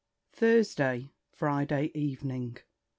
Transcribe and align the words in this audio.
_THURSDAY, 0.35 1.11
FRIDAY 1.35 1.91
EVENING. 1.93 2.57